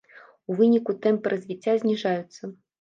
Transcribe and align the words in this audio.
У 0.49 0.55
выніку 0.61 0.95
тэмпы 1.05 1.33
развіцця 1.35 1.79
зніжаюцца. 1.87 2.55